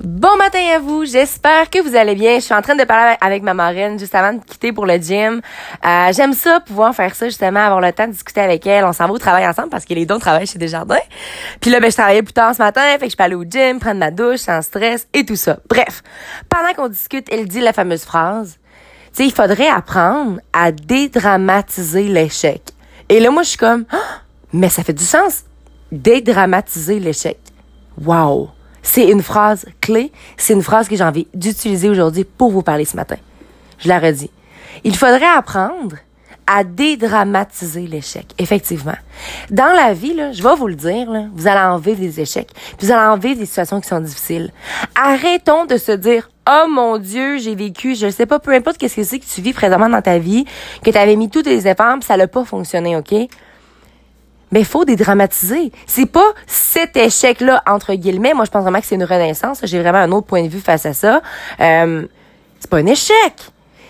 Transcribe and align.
Bon 0.00 0.36
matin 0.36 0.60
à 0.76 0.78
vous, 0.78 1.04
j'espère 1.04 1.68
que 1.70 1.82
vous 1.82 1.96
allez 1.96 2.14
bien. 2.14 2.36
Je 2.36 2.44
suis 2.44 2.54
en 2.54 2.62
train 2.62 2.76
de 2.76 2.84
parler 2.84 3.16
avec 3.20 3.42
ma 3.42 3.52
marraine 3.52 3.98
juste 3.98 4.14
avant 4.14 4.32
de 4.32 4.38
quitter 4.44 4.72
pour 4.72 4.86
le 4.86 4.96
gym. 4.96 5.40
Euh, 5.84 6.12
J'aime 6.12 6.34
ça, 6.34 6.60
pouvoir 6.60 6.94
faire 6.94 7.16
ça 7.16 7.26
justement, 7.26 7.58
avoir 7.58 7.80
le 7.80 7.92
temps 7.92 8.06
de 8.06 8.12
discuter 8.12 8.40
avec 8.40 8.64
elle. 8.64 8.84
On 8.84 8.92
s'en 8.92 9.06
va 9.06 9.12
au 9.12 9.18
travail 9.18 9.44
ensemble 9.44 9.70
parce 9.70 9.84
que 9.84 9.94
les 9.94 10.06
deux 10.06 10.18
travaillent 10.18 10.46
chez 10.46 10.58
Desjardins. 10.60 11.00
Puis 11.60 11.72
là, 11.72 11.80
ben, 11.80 11.90
je 11.90 11.96
travaillais 11.96 12.22
plus 12.22 12.32
tard 12.32 12.54
ce 12.54 12.62
matin, 12.62 12.80
fait 13.00 13.06
que 13.06 13.10
je 13.10 13.16
peux 13.16 13.24
aller 13.24 13.34
au 13.34 13.42
gym, 13.42 13.80
prendre 13.80 13.98
ma 13.98 14.12
douche 14.12 14.38
sans 14.38 14.62
stress 14.62 15.08
et 15.12 15.26
tout 15.26 15.34
ça. 15.34 15.58
Bref, 15.68 16.04
pendant 16.48 16.72
qu'on 16.74 16.88
discute, 16.88 17.26
elle 17.32 17.48
dit 17.48 17.60
la 17.60 17.72
fameuse 17.72 18.04
phrase, 18.04 18.56
tu 19.08 19.24
sais, 19.24 19.24
il 19.24 19.32
faudrait 19.32 19.68
apprendre 19.68 20.38
à 20.52 20.70
dédramatiser 20.70 22.04
l'échec. 22.04 22.62
Et 23.08 23.18
là, 23.18 23.32
moi, 23.32 23.42
je 23.42 23.48
suis 23.48 23.58
comme, 23.58 23.84
Ah! 23.90 24.20
mais 24.52 24.68
ça 24.68 24.84
fait 24.84 24.92
du 24.92 25.04
sens. 25.04 25.42
Dédramatiser 25.90 27.00
l'échec. 27.00 27.38
Wow! 28.00 28.50
C'est 28.82 29.08
une 29.08 29.22
phrase 29.22 29.66
clé. 29.80 30.12
C'est 30.36 30.52
une 30.52 30.62
phrase 30.62 30.88
que 30.88 30.96
j'ai 30.96 31.04
envie 31.04 31.26
d'utiliser 31.34 31.88
aujourd'hui 31.88 32.24
pour 32.24 32.50
vous 32.50 32.62
parler 32.62 32.84
ce 32.84 32.96
matin. 32.96 33.16
Je 33.78 33.88
la 33.88 33.98
redis. 33.98 34.30
Il 34.84 34.96
faudrait 34.96 35.26
apprendre 35.26 35.96
à 36.48 36.64
dédramatiser 36.64 37.86
l'échec. 37.86 38.26
Effectivement. 38.38 38.96
Dans 39.50 39.70
la 39.76 39.92
vie, 39.92 40.14
là, 40.14 40.32
je 40.32 40.42
vais 40.42 40.54
vous 40.54 40.66
le 40.66 40.74
dire, 40.74 41.10
là, 41.10 41.24
vous 41.34 41.46
allez 41.46 41.60
en 41.60 41.78
des 41.78 42.20
échecs. 42.20 42.50
Puis 42.78 42.86
vous 42.86 42.92
allez 42.92 43.06
en 43.06 43.18
des 43.18 43.44
situations 43.44 43.80
qui 43.82 43.88
sont 43.88 44.00
difficiles. 44.00 44.50
Arrêtons 44.94 45.66
de 45.66 45.76
se 45.76 45.92
dire, 45.92 46.30
oh 46.48 46.66
mon 46.70 46.96
Dieu, 46.96 47.36
j'ai 47.36 47.54
vécu, 47.54 47.94
je 47.94 48.08
sais 48.08 48.24
pas, 48.24 48.38
peu 48.38 48.52
importe 48.52 48.78
qu'est-ce 48.78 48.96
que 48.96 49.04
c'est 49.04 49.18
que 49.18 49.26
tu 49.26 49.42
vis 49.42 49.52
présentement 49.52 49.90
dans 49.90 50.00
ta 50.00 50.18
vie, 50.18 50.46
que 50.82 50.90
tu 50.90 50.96
avais 50.96 51.16
mis 51.16 51.28
tous 51.28 51.42
tes 51.42 51.68
efforts, 51.68 51.96
puis 51.98 52.06
ça 52.06 52.16
n'a 52.16 52.26
pas 52.26 52.44
fonctionné, 52.44 52.96
OK? 52.96 53.14
Mais 54.50 54.64
faut 54.64 54.84
dédramatiser. 54.84 55.72
C'est 55.86 56.06
pas 56.06 56.32
cet 56.46 56.96
échec-là, 56.96 57.62
entre 57.66 57.94
guillemets. 57.94 58.34
Moi, 58.34 58.44
je 58.44 58.50
pense 58.50 58.62
vraiment 58.62 58.80
que 58.80 58.86
c'est 58.86 58.94
une 58.94 59.04
renaissance. 59.04 59.60
J'ai 59.64 59.80
vraiment 59.80 59.98
un 59.98 60.12
autre 60.12 60.26
point 60.26 60.42
de 60.42 60.48
vue 60.48 60.60
face 60.60 60.86
à 60.86 60.94
ça. 60.94 61.20
Euh, 61.60 62.06
c'est 62.58 62.70
pas 62.70 62.78
un 62.78 62.86
échec. 62.86 63.34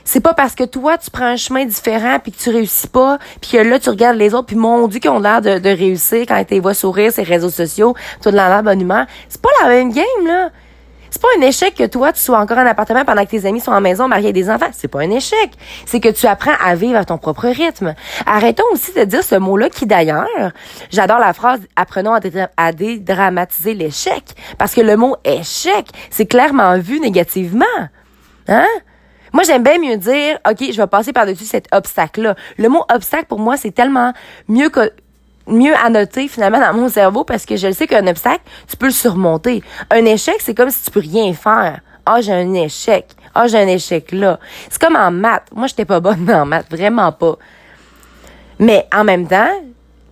C'est 0.04 0.20
pas 0.20 0.32
parce 0.32 0.54
que 0.54 0.64
toi, 0.64 0.96
tu 0.96 1.10
prends 1.10 1.26
un 1.26 1.36
chemin 1.36 1.66
différent 1.66 2.18
puis 2.18 2.32
que 2.32 2.38
tu 2.38 2.48
réussis 2.48 2.88
pas, 2.88 3.18
puis 3.42 3.50
que 3.52 3.56
là, 3.58 3.78
tu 3.78 3.90
regardes 3.90 4.16
les 4.16 4.32
autres, 4.32 4.46
puis 4.46 4.56
mon 4.56 4.88
Dieu, 4.88 5.00
qu'ils 5.00 5.10
ont 5.10 5.18
l'air 5.18 5.42
de, 5.42 5.68
réussir 5.68 6.24
quand 6.26 6.42
tu 6.44 6.54
les 6.54 6.60
vois 6.60 6.72
sourire 6.72 7.12
les 7.14 7.22
réseaux 7.24 7.50
sociaux, 7.50 7.94
toi 8.22 8.32
de 8.32 8.36
la 8.36 8.62
bonne. 8.62 9.06
C'est 9.28 9.42
pas 9.42 9.50
la 9.62 9.68
même 9.68 9.92
game, 9.92 10.26
là. 10.26 10.48
C'est 11.10 11.22
pas 11.22 11.28
un 11.38 11.42
échec 11.42 11.74
que 11.74 11.86
toi, 11.86 12.12
tu 12.12 12.20
sois 12.20 12.38
encore 12.38 12.58
en 12.58 12.66
appartement 12.66 13.04
pendant 13.04 13.24
que 13.24 13.30
tes 13.30 13.46
amis 13.46 13.60
sont 13.60 13.72
en 13.72 13.80
maison, 13.80 14.08
mariés 14.08 14.32
des 14.32 14.50
enfants. 14.50 14.68
C'est 14.72 14.88
pas 14.88 15.00
un 15.00 15.10
échec. 15.10 15.50
C'est 15.86 16.00
que 16.00 16.08
tu 16.08 16.26
apprends 16.26 16.54
à 16.62 16.74
vivre 16.74 16.98
à 16.98 17.04
ton 17.04 17.18
propre 17.18 17.48
rythme. 17.48 17.94
Arrêtons 18.26 18.64
aussi 18.72 18.92
de 18.92 19.04
dire 19.04 19.22
ce 19.22 19.36
mot-là 19.36 19.70
qui, 19.70 19.86
d'ailleurs, 19.86 20.52
j'adore 20.90 21.18
la 21.18 21.32
phrase 21.32 21.60
«apprenons 21.76 22.14
à, 22.14 22.20
à 22.56 22.72
dédramatiser 22.72 23.74
l'échec». 23.74 24.24
Parce 24.58 24.74
que 24.74 24.80
le 24.80 24.96
mot 24.96 25.16
«échec», 25.24 25.86
c'est 26.10 26.26
clairement 26.26 26.78
vu 26.78 27.00
négativement. 27.00 27.64
Hein? 28.48 28.66
Moi, 29.32 29.42
j'aime 29.44 29.62
bien 29.62 29.78
mieux 29.78 29.96
dire, 29.96 30.38
OK, 30.48 30.72
je 30.72 30.76
vais 30.76 30.86
passer 30.86 31.12
par-dessus 31.12 31.44
cet 31.44 31.66
obstacle-là. 31.72 32.34
Le 32.56 32.68
mot 32.68 32.82
obstacle, 32.92 33.26
pour 33.26 33.38
moi, 33.38 33.56
c'est 33.56 33.72
tellement 33.72 34.12
mieux 34.48 34.70
que 34.70 34.90
mieux 35.48 35.74
noter 35.90 36.28
finalement 36.28 36.60
dans 36.60 36.74
mon 36.74 36.88
cerveau 36.88 37.24
parce 37.24 37.44
que 37.44 37.56
je 37.56 37.72
sais 37.72 37.86
qu'un 37.86 38.06
obstacle, 38.06 38.42
tu 38.68 38.76
peux 38.76 38.86
le 38.86 38.92
surmonter. 38.92 39.62
Un 39.90 40.04
échec, 40.04 40.36
c'est 40.40 40.54
comme 40.54 40.70
si 40.70 40.84
tu 40.84 40.90
peux 40.90 41.00
rien 41.00 41.32
faire. 41.32 41.80
Ah, 42.06 42.20
j'ai 42.20 42.32
un 42.32 42.54
échec. 42.54 43.06
Ah, 43.34 43.46
j'ai 43.46 43.58
un 43.58 43.66
échec 43.66 44.12
là. 44.12 44.38
C'est 44.70 44.80
comme 44.80 44.96
en 44.96 45.10
maths. 45.10 45.48
Moi, 45.54 45.66
j'étais 45.66 45.84
pas 45.84 46.00
bonne 46.00 46.30
en 46.30 46.46
maths, 46.46 46.66
vraiment 46.70 47.12
pas. 47.12 47.36
Mais 48.58 48.86
en 48.94 49.04
même 49.04 49.26
temps, 49.26 49.50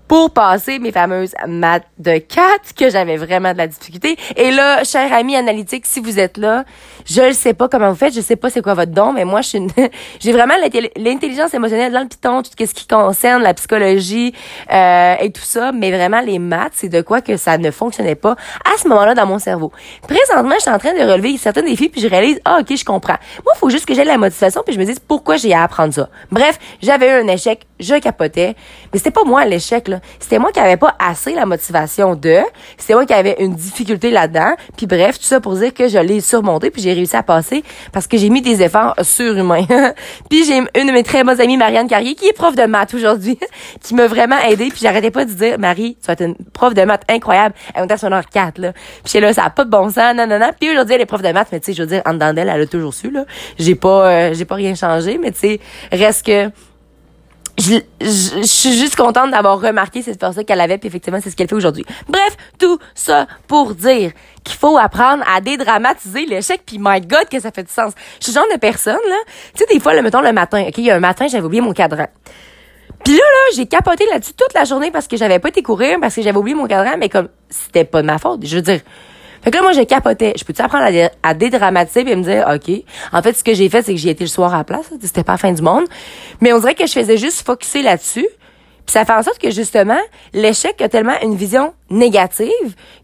pour 0.09 0.31
passer 0.31 0.79
mes 0.79 0.93
fameuses 0.93 1.35
maths 1.49 1.85
de 1.99 2.19
4 2.19 2.75
que 2.77 2.91
j'avais 2.91 3.17
vraiment 3.17 3.53
de 3.53 3.59
la 3.59 3.67
difficulté. 3.67 4.17
Et 4.37 4.51
là, 4.51 4.85
cher 4.85 5.13
ami 5.13 5.37
analytique, 5.37 5.85
si 5.87 6.01
vous 6.01 6.19
êtes 6.19 6.37
là, 6.37 6.65
je 7.05 7.23
ne 7.23 7.33
sais 7.33 7.55
pas 7.55 7.69
comment 7.69 7.91
vous 7.91 7.97
faites, 7.97 8.15
je 8.15 8.21
sais 8.21 8.37
pas 8.37 8.51
c'est 8.51 8.63
quoi 8.63 8.75
votre 8.75 8.93
don, 8.93 9.13
mais 9.13 9.25
moi, 9.25 9.41
je 9.41 9.49
suis 9.49 9.59
une- 9.59 9.71
j'ai 10.21 10.33
vraiment 10.33 10.55
l'intelli- 10.63 10.91
l'intelligence 10.97 11.55
émotionnelle 11.55 11.93
dans 11.93 12.01
le 12.03 12.09
piton, 12.09 12.43
tout 12.43 12.51
ce 12.59 12.75
qui 12.75 12.87
concerne 12.87 13.43
la 13.43 13.55
psychologie 13.55 14.33
euh, 14.73 15.15
et 15.21 15.31
tout 15.33 15.43
ça, 15.43 15.73
mais 15.73 15.91
vraiment 15.91 16.21
les 16.21 16.39
maths, 16.39 16.73
c'est 16.75 16.89
de 16.89 17.01
quoi 17.03 17.21
que 17.21 17.37
ça 17.37 17.59
ne 17.59 17.71
fonctionnait 17.71 18.15
pas 18.15 18.37
à 18.65 18.79
ce 18.81 18.89
moment-là 18.89 19.15
dans 19.15 19.27
mon 19.27 19.39
cerveau. 19.39 19.73
Présentement, 20.07 20.55
je 20.57 20.63
suis 20.63 20.71
en 20.71 20.79
train 20.79 20.95
de 20.95 21.01
relever 21.11 21.37
certains 21.39 21.63
défis, 21.63 21.89
puis 21.89 22.01
je 22.01 22.09
réalise, 22.09 22.41
ah 22.45 22.59
ok, 22.61 22.77
je 22.77 22.85
comprends. 22.85 23.17
Moi, 23.45 23.53
il 23.57 23.59
faut 23.59 23.71
juste 23.71 23.87
que 23.87 23.95
j'ai 23.95 24.05
la 24.05 24.19
motivation, 24.19 24.63
puis 24.65 24.75
je 24.75 24.79
me 24.81 24.85
dise 24.85 24.99
pourquoi 24.99 25.37
j'ai 25.37 25.53
à 25.53 25.63
apprendre 25.65 25.93
ça. 25.93 26.09
Bref, 26.31 26.59
j'avais 26.83 27.09
eu 27.09 27.23
un 27.25 27.29
échec, 27.29 27.67
je 27.81 27.95
capotais, 27.97 28.55
mais 28.93 28.99
c'était 28.99 29.11
pas 29.11 29.25
moi 29.25 29.45
l'échec 29.45 29.89
là, 29.89 29.96
c'était 30.19 30.39
moi 30.39 30.53
qui 30.53 30.61
avait 30.61 30.77
pas 30.77 30.95
assez 30.99 31.35
la 31.35 31.47
motivation 31.47 32.15
de, 32.15 32.39
c'était 32.77 32.95
moi 32.95 33.07
qui 33.07 33.13
avait 33.13 33.37
une 33.41 33.55
difficulté 33.55 34.11
là-dedans, 34.11 34.55
puis 34.77 34.87
bref, 34.87 35.19
tout 35.19 35.25
ça 35.25 35.41
pour 35.41 35.55
dire 35.55 35.73
que 35.73 35.89
je 35.89 35.99
l'ai 35.99 36.21
surmonté, 36.21 36.71
puis 36.71 36.83
j'ai 36.83 36.93
réussi 36.93 37.17
à 37.17 37.23
passer 37.23 37.65
parce 37.93 38.07
que 38.07 38.17
j'ai 38.17 38.29
mis 38.29 38.43
des 38.43 38.63
efforts 38.63 38.95
surhumains. 39.03 39.67
puis 40.31 40.45
j'ai 40.45 40.59
une 40.59 40.87
de 40.87 40.93
mes 40.93 41.03
très 41.03 41.25
bonnes 41.25 41.41
amies, 41.41 41.57
Marianne 41.57 41.89
Carrier, 41.89 42.15
qui 42.15 42.27
est 42.27 42.33
prof 42.33 42.55
de 42.55 42.65
maths 42.65 42.95
aujourd'hui, 42.95 43.39
qui 43.83 43.95
m'a 43.95 44.07
vraiment 44.07 44.39
aidée, 44.39 44.69
puis 44.69 44.81
j'arrêtais 44.83 45.11
pas 45.11 45.25
de 45.25 45.33
dire, 45.33 45.59
Marie, 45.59 45.97
tu 46.01 46.07
vas 46.07 46.15
être 46.15 46.25
une 46.25 46.37
prof 46.53 46.75
de 46.75 46.83
maths 46.83 47.05
incroyable, 47.09 47.55
elle 47.75 47.85
était 47.85 47.95
à 47.95 47.99
son 47.99 48.13
heure 48.13 48.29
4, 48.29 48.59
là. 48.59 48.73
Puis 49.05 49.21
là, 49.21 49.33
ça 49.33 49.45
a 49.45 49.51
pas 49.51 49.65
de 49.65 49.71
bon 49.71 49.91
sens, 49.91 50.15
non, 50.15 50.27
non. 50.27 50.39
Puis 50.59 50.71
aujourd'hui, 50.71 50.95
elle 50.95 51.01
est 51.01 51.07
prof 51.07 51.23
de 51.23 51.33
maths, 51.33 51.49
mais 51.53 51.61
tu 51.61 51.67
sais, 51.67 51.73
je 51.73 51.83
veux 51.83 51.89
dire, 51.89 52.03
en 52.07 52.15
dedans 52.15 52.33
d'elle, 52.33 52.49
elle 52.49 52.63
a 52.63 52.67
toujours 52.67 52.95
su, 52.95 53.11
là. 53.11 53.25
J'ai 53.59 53.75
pas, 53.75 54.09
euh, 54.09 54.35
j'ai 54.35 54.45
pas 54.45 54.57
rien 54.57 54.75
changé, 54.75 55.19
mais 55.19 55.33
tu 55.33 55.39
sais, 55.39 55.61
reste 55.93 56.27
que, 56.27 56.51
je, 57.59 57.75
je, 58.01 58.41
je 58.43 58.47
suis 58.47 58.73
juste 58.73 58.97
contente 58.97 59.31
d'avoir 59.31 59.61
remarqué 59.61 60.03
cette 60.03 60.21
force 60.21 60.37
qu'elle 60.47 60.61
avait, 60.61 60.79
puis 60.79 60.89
effectivement, 60.89 61.19
c'est 61.23 61.31
ce 61.31 61.37
qu'elle 61.37 61.49
fait 61.49 61.55
aujourd'hui. 61.55 61.85
Bref, 62.09 62.37
tout 62.59 62.79
ça 62.95 63.27
pour 63.47 63.75
dire 63.75 64.13
qu'il 64.45 64.57
faut 64.57 64.77
apprendre 64.79 65.25
à 65.27 65.41
dédramatiser 65.41 66.27
l'échec, 66.27 66.63
puis 66.67 66.79
my 66.79 67.01
God, 67.01 67.29
que 67.31 67.41
ça 67.41 67.51
fait 67.51 67.63
du 67.63 67.73
sens. 67.73 67.93
Je 68.21 68.25
suis 68.25 68.33
genre 68.33 68.47
de 68.53 68.59
personne, 68.59 68.95
là, 69.09 69.17
tu 69.55 69.65
sais, 69.65 69.73
des 69.73 69.81
fois, 69.81 69.95
le, 69.95 70.03
mettons, 70.03 70.21
le 70.21 70.33
matin, 70.33 70.65
OK, 70.69 70.79
il 70.79 70.85
y 70.85 70.91
a 70.91 70.97
un 70.97 71.01
matin, 71.01 71.27
j'avais 71.29 71.45
oublié 71.45 71.63
mon 71.63 71.73
cadran. 71.73 72.07
Puis 73.05 73.15
là, 73.15 73.23
là, 73.23 73.57
j'ai 73.57 73.67
capoté 73.67 74.05
là-dessus 74.11 74.33
toute 74.35 74.55
la 74.55 74.65
journée 74.65 74.91
parce 74.91 75.07
que 75.07 75.17
j'avais 75.17 75.39
pas 75.39 75.49
été 75.49 75.63
courir, 75.63 75.99
parce 76.01 76.15
que 76.15 76.23
j'avais 76.23 76.39
oublié 76.39 76.55
mon 76.55 76.67
cadran, 76.67 76.97
mais 76.99 77.09
comme, 77.09 77.29
c'était 77.49 77.85
pas 77.85 78.03
de 78.03 78.07
ma 78.07 78.19
faute. 78.19 78.45
Je 78.45 78.57
veux 78.57 78.63
dire, 78.63 78.81
fait 79.47 79.53
que 79.53 79.57
là, 79.59 79.63
moi, 79.63 79.71
je 79.73 79.83
capotais. 79.83 80.33
Je 80.37 80.45
peux-tu 80.45 80.61
apprendre 80.61 80.83
à, 80.85 80.91
dé- 80.91 81.09
à 81.23 81.33
dédramatiser 81.33 82.01
et 82.01 82.17
me 82.17 82.23
dire, 82.25 82.45
OK. 82.53 82.83
En 83.13 83.23
fait, 83.23 83.33
ce 83.35 83.45
que 83.45 83.55
j'ai 83.55 83.69
fait, 83.69 83.81
c'est 83.83 83.93
que 83.95 84.01
j'ai 84.01 84.11
été 84.11 84.25
le 84.25 84.29
soir 84.29 84.53
à 84.53 84.59
la 84.59 84.65
place. 84.65 84.91
C'était 85.01 85.23
pas 85.23 85.33
la 85.35 85.39
fin 85.39 85.53
du 85.53 85.63
monde. 85.63 85.85
Mais 86.41 86.53
on 86.53 86.59
dirait 86.59 86.75
que 86.75 86.85
je 86.85 86.93
faisais 86.93 87.17
juste 87.17 87.47
focuser 87.47 87.83
là-dessus. 87.83 88.27
Puis 88.85 88.93
ça 88.93 89.05
fait 89.05 89.13
en 89.13 89.23
sorte 89.23 89.39
que, 89.39 89.53
justement, 89.53 90.01
l'échec 90.33 90.83
a 90.83 90.89
tellement 90.89 91.15
une 91.23 91.37
vision 91.37 91.75
négative 91.91 92.51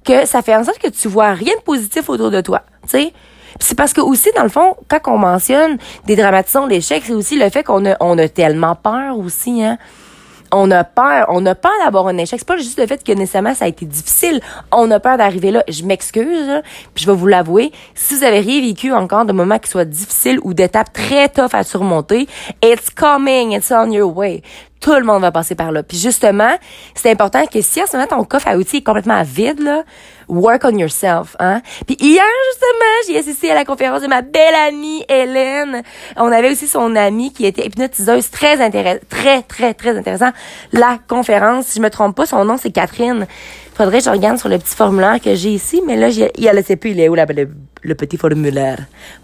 que 0.05 0.27
ça 0.27 0.43
fait 0.43 0.57
en 0.57 0.65
sorte 0.65 0.79
que 0.81 0.89
tu 0.89 1.07
vois 1.07 1.31
rien 1.33 1.55
de 1.57 1.63
positif 1.63 2.09
autour 2.09 2.33
de 2.33 2.41
toi. 2.41 2.63
Tu 2.83 2.89
sais? 2.89 3.13
Puis 3.59 3.69
c'est 3.69 3.75
parce 3.77 3.93
que 3.93 4.01
aussi, 4.01 4.31
dans 4.35 4.43
le 4.43 4.49
fond, 4.49 4.75
quand 4.89 4.99
on 5.07 5.19
mentionne 5.19 5.79
des 6.07 6.17
dramatisons 6.17 6.67
l'échec, 6.67 7.05
c'est 7.07 7.13
aussi 7.13 7.39
le 7.39 7.51
fait 7.51 7.63
qu'on 7.63 7.85
a, 7.89 7.97
on 8.01 8.19
a 8.19 8.29
tellement 8.29 8.75
peur 8.75 9.17
aussi, 9.17 9.63
hein 9.63 9.79
on 10.53 10.71
a 10.71 10.85
peur, 10.85 11.27
on 11.29 11.45
a 11.47 11.55
peur 11.55 11.73
d'avoir 11.83 12.07
un 12.07 12.19
échec. 12.19 12.39
C'est 12.39 12.47
pas 12.47 12.57
juste 12.59 12.79
le 12.79 12.87
fait 12.87 13.03
que 13.03 13.13
nécessairement 13.13 13.55
ça 13.55 13.65
a 13.65 13.69
été 13.69 13.87
difficile. 13.87 14.41
On 14.71 14.91
a 14.91 15.01
peur 15.01 15.17
d'arriver 15.17 15.51
là. 15.51 15.65
Je 15.69 15.83
m'excuse, 15.85 16.63
puis 16.95 17.05
je 17.05 17.11
vais 17.11 17.17
vous 17.17 17.27
l'avouer. 17.27 17.73
Si 17.95 18.15
vous 18.15 18.25
avez 18.25 18.41
rien 18.41 18.61
vécu 18.61 18.93
encore 18.93 19.25
de 19.25 19.33
moments 19.33 19.59
qui 19.59 19.71
soient 19.71 19.85
difficiles 19.85 20.39
ou 20.43 20.55
d'étapes 20.55 20.93
très 20.93 21.29
tough 21.29 21.55
à 21.55 21.65
surmonter, 21.65 22.29
it's 22.63 22.91
coming, 22.91 23.53
it's 23.53 23.73
on 23.73 23.91
your 23.91 24.15
way. 24.15 24.43
Tout 24.83 24.95
le 24.95 25.05
monde 25.05 25.23
va 25.23 25.31
passer 25.31 25.55
par 25.55 25.71
là. 25.71 25.83
Puis 25.85 25.97
justement, 25.97 26.57
c'est 26.95 27.11
important 27.11 27.47
que 27.47 27.61
si 27.63 27.81
en 27.81 27.87
ce 27.87 27.97
moment 27.97 28.09
ton 28.09 28.25
coffre 28.25 28.49
à 28.49 28.57
outils 28.57 28.79
est 28.79 28.83
complètement 28.83 29.23
vide, 29.23 29.61
là, 29.61 29.85
work 30.29 30.63
on 30.65 30.77
yourself, 30.77 31.37
hein. 31.39 31.63
Puis 31.87 31.97
hier, 32.01 32.25
justement, 32.53 32.95
j'ai 33.07 33.19
assisté 33.19 33.51
à 33.53 33.55
la 33.55 33.65
conférence 33.65 34.03
de 34.03 34.09
ma 34.09 34.23
belle 34.23 34.55
amie 34.67 35.05
Hélène. 35.09 35.83
On 36.17 36.33
avait 36.33 36.51
aussi 36.51 36.67
son 36.67 36.97
amie 36.97 37.33
qui 37.33 37.47
était 37.47 37.65
hypnotiseuse 37.65 38.31
très 38.31 38.61
intéressant, 38.61 39.01
très, 39.09 39.43
très, 39.43 39.73
très 39.73 39.97
intéressant. 39.97 40.31
La 40.73 40.99
conférence, 41.09 41.67
si 41.67 41.79
je 41.79 41.83
me 41.83 41.91
trompe 41.91 42.17
pas, 42.17 42.27
son 42.27 42.45
nom 42.45 42.57
c'est 42.57 42.73
Catherine. 42.73 43.27
Faudrait 43.75 43.99
que 43.99 44.05
je 44.05 44.11
regarde 44.11 44.39
sur 44.39 44.49
le 44.49 44.59
petit 44.59 44.77
formulaire 44.77 45.19
que 45.21 45.35
j'ai 45.35 45.51
ici, 45.51 45.83
mais 45.87 45.97
là, 45.97 46.09
il 46.09 46.51
ne 46.55 46.63
sait 46.63 46.77
plus, 46.77 46.91
il 46.91 47.01
est 47.01 47.09
où 47.09 47.15
là, 47.15 47.25
le, 47.27 47.49
le 47.83 47.95
petit 47.95 48.17
formulaire? 48.17 48.79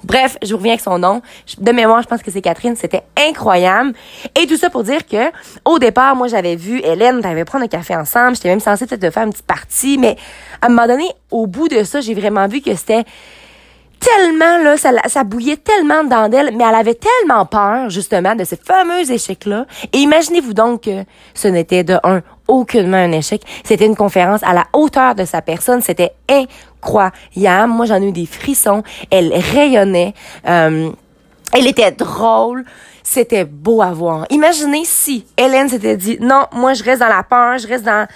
Bref, 0.05 0.39
je 0.43 0.55
reviens 0.55 0.73
avec 0.73 0.81
son 0.81 0.99
nom. 0.99 1.21
De 1.59 1.73
mémoire, 1.73 2.03
je 2.03 2.09
pense 2.09 2.23
que 2.23 2.31
c'est 2.31 2.41
Catherine. 2.41 2.75
C'était 2.75 3.03
incroyable. 3.29 3.93
Et 4.41 4.47
tout 4.47 4.57
ça 4.57 4.71
pour 4.71 4.85
dire 4.85 5.07
que, 5.07 5.31
au 5.65 5.79
départ, 5.79 6.17
moi, 6.17 6.29
j'avais 6.29 6.57
vu 6.57 6.81
Hélène, 6.83 7.21
t'avais 7.21 7.45
prendre 7.45 7.65
un 7.65 7.69
café 7.69 7.95
ensemble. 7.95 8.37
J'étais 8.37 8.49
même 8.49 8.61
censée 8.61 8.87
peut-être 8.87 9.13
faire 9.13 9.25
une 9.25 9.33
petite 9.33 9.47
partie, 9.47 9.99
mais 9.99 10.17
à 10.63 10.67
un 10.67 10.69
moment 10.71 10.87
donné, 10.87 11.09
au 11.31 11.47
bout 11.47 11.69
de 11.69 11.83
ça, 11.83 12.01
j'ai 12.01 12.15
vraiment 12.15 12.49
vu 12.49 12.61
que 12.61 12.75
c'était 12.75 13.05
tellement, 14.01 14.59
là, 14.59 14.77
ça 15.09 15.25
bouillait 15.25 15.57
tellement 15.57 16.05
dedans 16.05 16.29
d'elle, 16.29 16.57
mais 16.57 16.65
elle 16.69 16.75
avait 16.75 16.95
tellement 16.95 17.45
peur, 17.47 17.91
justement, 17.91 18.35
de 18.35 18.45
ce 18.45 18.55
fameux 18.55 19.11
échec-là. 19.11 19.67
Et 19.93 19.99
imaginez-vous 19.99 20.55
donc 20.55 20.85
que 20.85 21.05
ce 21.35 21.49
n'était 21.49 21.85
de 21.85 21.99
un, 22.05 22.23
aucunement 22.49 22.97
un 22.97 23.13
échec. 23.13 23.43
C'était 23.65 23.87
une 23.87 23.97
conférence 23.97 24.43
à 24.43 24.53
la 24.53 24.67
hauteur 24.73 25.15
de 25.15 25.25
sa 25.25 25.43
personne. 25.43 25.81
C'était 25.81 26.13
incroyable. 26.29 27.73
Moi, 27.73 27.87
j'en 27.87 28.03
ai 28.03 28.09
eu 28.09 28.13
des 28.13 28.27
frissons. 28.27 28.83
Elle 29.11 29.33
rayonnait. 29.33 30.15
Euh, 30.49 30.91
elle 31.53 31.67
était 31.67 31.93
drôle. 31.93 32.65
C'était 33.03 33.45
beau 33.45 33.81
à 33.81 33.93
voir. 33.93 34.27
Imaginez 34.31 34.83
si 34.85 35.25
Hélène 35.37 35.69
s'était 35.69 35.97
dit, 35.97 36.19
non, 36.21 36.45
moi, 36.53 36.75
je 36.75 36.85
reste 36.85 37.01
dans 37.01 37.09
la 37.09 37.23
peur, 37.23 37.59
je 37.59 37.67
reste 37.67 37.85
dans 37.85 38.07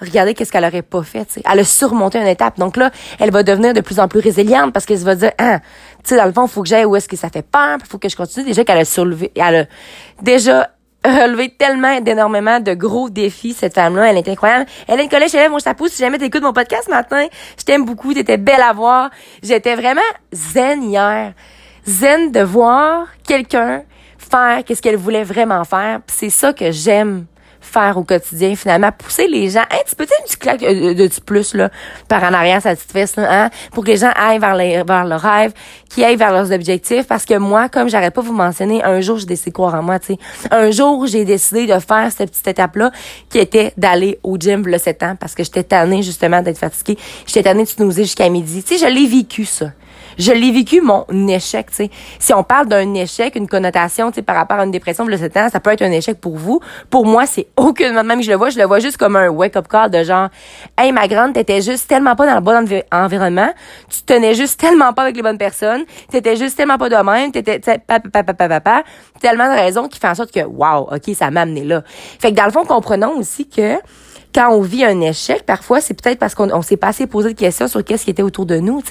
regardez 0.00 0.34
qu'est-ce 0.34 0.52
qu'elle 0.52 0.64
aurait 0.64 0.82
pas 0.82 1.02
fait, 1.02 1.24
tu 1.24 1.40
Elle 1.50 1.60
a 1.60 1.64
surmonté 1.64 2.18
une 2.18 2.26
étape. 2.26 2.58
Donc 2.58 2.76
là, 2.76 2.90
elle 3.18 3.30
va 3.30 3.42
devenir 3.42 3.74
de 3.74 3.80
plus 3.80 3.98
en 3.98 4.08
plus 4.08 4.20
résiliente 4.20 4.72
parce 4.72 4.86
qu'elle 4.86 4.98
se 4.98 5.04
va 5.04 5.14
dire, 5.14 5.32
ah, 5.38 5.58
tu 5.58 6.10
sais, 6.10 6.16
dans 6.16 6.26
le 6.26 6.32
fond, 6.32 6.46
faut 6.46 6.62
que 6.62 6.68
j'aille 6.68 6.84
où 6.84 6.96
est-ce 6.96 7.08
que 7.08 7.16
ça 7.16 7.30
fait 7.30 7.42
peur, 7.42 7.78
faut 7.88 7.98
que 7.98 8.08
je 8.08 8.16
continue. 8.16 8.44
Déjà 8.44 8.64
qu'elle 8.64 8.78
a 8.78 8.84
surlevé, 8.84 9.32
elle 9.34 9.56
a 9.56 9.64
déjà 10.22 10.70
relevé 11.06 11.50
tellement 11.50 12.00
d'énormément 12.00 12.60
de 12.60 12.74
gros 12.74 13.10
défis, 13.10 13.54
cette 13.54 13.74
femme-là. 13.74 14.10
Elle 14.10 14.18
est 14.18 14.28
incroyable. 14.28 14.66
Hélène 14.88 15.08
Collet, 15.08 15.28
je 15.28 15.48
moi, 15.48 15.58
je 15.58 15.64
t'appousse. 15.64 15.92
Si 15.92 16.02
jamais 16.02 16.18
t'écoutes 16.18 16.42
mon 16.42 16.52
podcast 16.52 16.88
matin, 16.88 17.26
je 17.58 17.64
t'aime 17.64 17.84
beaucoup. 17.84 18.14
T'étais 18.14 18.36
belle 18.36 18.62
à 18.62 18.72
voir. 18.72 19.10
J'étais 19.42 19.74
vraiment 19.74 20.00
zen 20.32 20.82
hier. 20.82 21.32
Zen 21.86 22.32
de 22.32 22.40
voir 22.40 23.06
quelqu'un 23.26 23.82
faire 24.18 24.64
qu'est-ce 24.64 24.82
qu'elle 24.82 24.96
voulait 24.96 25.24
vraiment 25.24 25.64
faire. 25.64 26.00
C'est 26.06 26.30
ça 26.30 26.52
que 26.52 26.70
j'aime 26.70 27.26
faire 27.60 27.96
au 27.96 28.04
quotidien, 28.04 28.54
finalement, 28.56 28.90
pousser 28.92 29.28
les 29.28 29.50
gens, 29.50 29.60
un 29.70 29.84
petit 29.84 29.96
peu, 29.96 30.04
un 30.04 30.24
petit 30.24 30.36
claque 30.36 30.60
de, 30.60 31.20
plus, 31.24 31.54
là, 31.54 31.70
par 32.08 32.22
en 32.24 32.32
arrière, 32.32 32.62
sa 32.62 32.74
petite 32.74 32.92
fesse, 32.92 33.14
hein, 33.18 33.50
pour 33.72 33.84
que 33.84 33.90
les 33.90 33.96
gens 33.96 34.12
aillent 34.14 34.38
vers, 34.38 34.54
les, 34.54 34.82
vers 34.82 35.04
leur 35.04 35.20
rêve, 35.20 35.52
qui 35.88 36.04
aillent 36.04 36.16
vers 36.16 36.32
leurs 36.32 36.52
objectifs, 36.52 37.06
parce 37.06 37.24
que 37.24 37.34
moi, 37.34 37.68
comme 37.68 37.88
j'arrête 37.88 38.14
pas 38.14 38.22
de 38.22 38.26
vous 38.26 38.32
mentionner, 38.32 38.82
un 38.84 39.00
jour, 39.00 39.18
j'ai 39.18 39.26
décidé 39.26 39.50
de 39.50 39.54
croire 39.54 39.74
en 39.74 39.82
moi, 39.82 39.98
tu 39.98 40.14
sais. 40.14 40.18
Un 40.50 40.70
jour, 40.70 41.06
j'ai 41.06 41.24
décidé 41.24 41.66
de 41.66 41.78
faire 41.78 42.10
cette 42.16 42.30
petite 42.30 42.48
étape-là, 42.48 42.90
qui 43.30 43.38
était 43.38 43.72
d'aller 43.76 44.18
au 44.22 44.36
gym, 44.36 44.66
le 44.66 44.78
7 44.78 45.02
ans, 45.02 45.16
parce 45.18 45.34
que 45.34 45.44
j'étais 45.44 45.64
tannée, 45.64 46.02
justement, 46.02 46.42
d'être 46.42 46.58
fatiguée. 46.58 46.98
J'étais 47.26 47.42
tannée 47.44 47.64
de 47.64 47.68
snoozer 47.68 48.04
jusqu'à 48.04 48.28
midi. 48.28 48.62
Tu 48.62 48.76
sais, 48.76 48.86
je 48.86 48.92
l'ai 48.92 49.06
vécu, 49.06 49.44
ça 49.44 49.66
je 50.18 50.32
l'ai 50.32 50.52
vécu 50.52 50.80
mon 50.80 51.04
échec, 51.28 51.70
tu 51.70 51.76
sais. 51.76 51.90
Si 52.18 52.32
on 52.32 52.42
parle 52.42 52.68
d'un 52.68 52.94
échec, 52.94 53.36
une 53.36 53.48
connotation, 53.48 54.10
tu 54.10 54.16
sais, 54.16 54.22
par 54.22 54.36
rapport 54.36 54.58
à 54.58 54.64
une 54.64 54.70
dépression 54.70 55.04
de 55.04 55.16
7 55.16 55.36
ans, 55.36 55.48
ça 55.50 55.60
peut 55.60 55.70
être 55.70 55.82
un 55.82 55.90
échec 55.90 56.20
pour 56.20 56.36
vous. 56.36 56.60
Pour 56.90 57.06
moi, 57.06 57.26
c'est 57.26 57.48
aucunement 57.56 58.04
même 58.04 58.22
je 58.22 58.30
le 58.30 58.36
vois, 58.36 58.50
je 58.50 58.58
le 58.58 58.64
vois 58.64 58.78
juste 58.78 58.96
comme 58.96 59.16
un 59.16 59.28
wake-up 59.28 59.68
call 59.68 59.90
de 59.90 60.02
genre, 60.02 60.28
hey, 60.78 60.92
ma 60.92 61.08
grande, 61.08 61.34
t'étais 61.34 61.60
juste 61.60 61.88
tellement 61.88 62.14
pas 62.16 62.26
dans 62.26 62.34
le 62.34 62.40
bon 62.40 62.82
environnement, 62.92 63.52
tu 63.88 64.02
tenais 64.02 64.34
juste 64.34 64.58
tellement 64.60 64.92
pas 64.92 65.02
avec 65.02 65.16
les 65.16 65.22
bonnes 65.22 65.38
personnes, 65.38 65.84
t'étais 66.10 66.36
juste 66.36 66.56
tellement 66.56 66.78
pas 66.78 66.88
de 66.88 66.96
même, 66.96 67.32
t'étais, 67.32 67.60
tellement 67.60 69.52
de 69.52 69.56
raisons 69.56 69.88
qui 69.88 69.98
font 69.98 70.08
en 70.08 70.14
sorte 70.14 70.32
que, 70.32 70.40
wow, 70.40 70.88
ok, 70.92 71.14
ça 71.14 71.30
m'a 71.30 71.42
amené 71.42 71.64
là. 71.64 71.82
Fait 71.86 72.30
que 72.30 72.36
dans 72.36 72.46
le 72.46 72.52
fond, 72.52 72.64
comprenons 72.64 73.18
aussi 73.18 73.48
que, 73.48 73.76
quand 74.36 74.50
on 74.50 74.60
vit 74.60 74.84
un 74.84 75.00
échec, 75.00 75.46
parfois, 75.46 75.80
c'est 75.80 75.94
peut-être 75.94 76.18
parce 76.18 76.34
qu'on 76.34 76.60
s'est 76.60 76.76
pas 76.76 76.88
assez 76.88 77.06
posé 77.06 77.32
de 77.32 77.38
questions 77.38 77.68
sur 77.68 77.82
qu'est-ce 77.82 78.04
qui 78.04 78.10
était 78.10 78.22
autour 78.22 78.44
de 78.44 78.58
nous. 78.58 78.82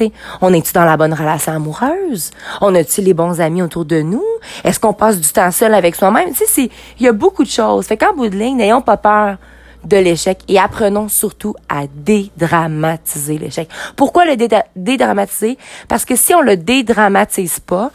On 0.42 0.52
est-tu 0.52 0.74
dans 0.74 0.86
la 0.86 0.98
bonne 0.98 1.14
relation 1.14 1.54
amoureuse? 1.54 2.32
On 2.62 2.74
a-tu 2.74 3.02
les 3.02 3.14
bons 3.14 3.40
amis 3.40 3.62
autour 3.62 3.86
de 3.86 4.02
nous? 4.02 4.24
Est-ce 4.64 4.80
qu'on 4.80 4.94
passe 4.94 5.22
du 5.22 5.30
temps 5.30 5.52
seul 5.52 5.76
avec 5.76 5.96
soi-même? 5.96 6.30
Il 6.58 6.70
y 7.00 7.08
a 7.08 7.12
beaucoup 7.12 7.44
de 7.44 7.50
choses. 7.50 7.86
Fait 7.86 7.96
qu'en 7.96 8.16
bout 8.16 8.28
de 8.28 8.36
ligne, 8.36 8.58
n'ayons 8.58 8.82
pas 8.82 8.98
peur 8.98 9.38
de 9.84 9.98
l'échec 9.98 10.40
et 10.48 10.58
apprenons 10.58 11.10
surtout 11.10 11.54
à 11.70 11.84
dédramatiser 11.94 13.38
l'échec. 13.38 13.70
Pourquoi 13.96 14.26
le 14.26 14.36
dédramatiser? 14.76 15.60
Parce 15.88 16.06
que 16.06 16.16
si 16.16 16.34
on 16.34 16.42
le 16.42 16.58
dédramatise 16.58 17.60
pas, 17.60 17.92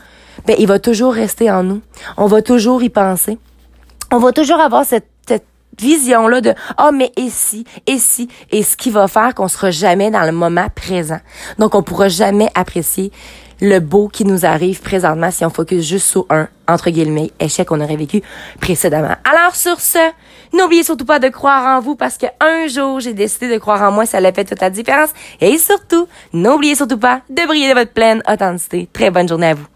ben, 0.47 0.55
il 0.57 0.69
va 0.69 0.79
toujours 0.79 1.15
rester 1.15 1.51
en 1.51 1.65
nous. 1.65 1.81
On 2.17 2.27
va 2.27 2.43
toujours 2.43 2.81
y 2.85 2.91
penser. 2.91 3.39
On 4.13 4.19
va 4.19 4.31
toujours 4.31 4.61
avoir 4.61 4.85
cette 4.85 5.10
vision-là 5.81 6.41
de 6.41 6.55
«oh, 6.79 6.91
mais 6.93 7.11
et 7.17 7.31
si, 7.31 7.65
et 7.87 7.99
si», 7.99 8.29
et 8.51 8.63
ce 8.63 8.77
qui 8.77 8.91
va 8.91 9.09
faire 9.09 9.35
qu'on 9.35 9.49
sera 9.49 9.71
jamais 9.71 10.11
dans 10.11 10.25
le 10.25 10.33
moment 10.33 10.67
présent. 10.75 11.21
Donc, 11.59 11.75
on 11.75 11.83
pourra 11.83 12.09
jamais 12.09 12.51
apprécier 12.55 13.11
le 13.61 13.79
beau 13.79 14.09
qui 14.09 14.25
nous 14.25 14.47
arrive 14.47 14.81
présentement 14.81 15.31
si 15.31 15.45
on 15.45 15.51
focus 15.51 15.87
juste 15.87 16.07
sur 16.07 16.27
un, 16.31 16.49
entre 16.67 16.91
guillemets, 16.91 17.31
échec 17.41 17.69
qu'on 17.69 17.81
aurait 17.81 17.97
vécu 17.97 18.23
précédemment. 18.61 19.15
Alors, 19.31 19.55
sur 19.55 19.81
ce, 19.81 19.99
n'oubliez 20.55 20.83
surtout 20.83 21.05
pas 21.05 21.19
de 21.19 21.29
croire 21.29 21.77
en 21.77 21.81
vous 21.81 21.95
parce 21.95 22.17
que 22.17 22.27
un 22.41 22.69
jour, 22.69 23.01
j'ai 23.01 23.13
décidé 23.13 23.53
de 23.53 23.59
croire 23.59 23.83
en 23.83 23.93
moi, 23.93 24.07
ça 24.07 24.21
l'a 24.21 24.33
fait 24.33 24.45
toute 24.45 24.61
la 24.61 24.71
différence. 24.71 25.11
Et 25.41 25.59
surtout, 25.59 26.09
n'oubliez 26.33 26.75
surtout 26.75 26.99
pas 26.99 27.21
de 27.29 27.47
briller 27.47 27.71
de 27.71 27.75
votre 27.75 27.93
pleine 27.93 28.23
authenticité. 28.31 28.89
Très 28.93 29.11
bonne 29.11 29.29
journée 29.29 29.49
à 29.49 29.55
vous. 29.55 29.67